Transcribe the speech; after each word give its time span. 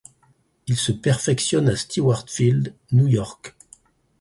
Il 0.65 0.77
se 0.77 0.91
perfectionne 0.91 1.69
à 1.69 1.75
Stewart 1.75 2.25
Field, 2.27 2.73
New 2.91 3.05
York. 3.07 3.55